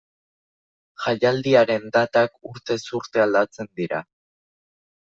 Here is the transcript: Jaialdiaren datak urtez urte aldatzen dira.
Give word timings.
Jaialdiaren 1.03 1.85
datak 1.99 2.35
urtez 2.53 2.81
urte 3.03 3.25
aldatzen 3.27 3.73
dira. 3.83 4.07